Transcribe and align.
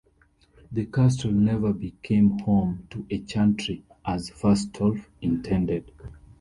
The 0.71 0.87
Castle 0.87 1.31
never 1.31 1.71
became 1.73 2.39
home 2.39 2.87
to 2.89 3.05
a 3.11 3.19
chantry, 3.21 3.83
as 4.03 4.31
Fastolf 4.31 5.05
intended. 5.21 5.91